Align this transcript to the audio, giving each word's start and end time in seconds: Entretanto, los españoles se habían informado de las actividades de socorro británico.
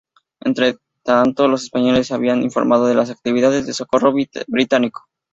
Entretanto, 0.39 1.47
los 1.47 1.61
españoles 1.65 2.07
se 2.07 2.15
habían 2.15 2.41
informado 2.41 2.87
de 2.87 2.95
las 2.95 3.11
actividades 3.11 3.67
de 3.67 3.73
socorro 3.73 4.11
británico. 4.47 5.05